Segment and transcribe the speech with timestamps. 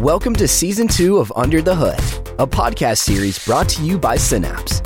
[0.00, 1.98] Welcome to Season 2 of Under the Hood,
[2.38, 4.82] a podcast series brought to you by Synapse.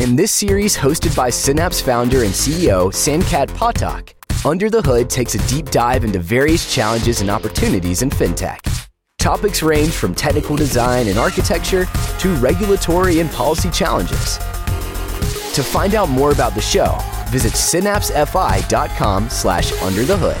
[0.00, 4.14] In this series, hosted by Synapse founder and CEO Sankaet Pathak,
[4.46, 8.88] Under the Hood takes a deep dive into various challenges and opportunities in fintech.
[9.18, 11.84] Topics range from technical design and architecture
[12.18, 14.38] to regulatory and policy challenges.
[15.52, 16.96] To find out more about the show,
[17.28, 20.40] visit synapsefi.com slash under the hood.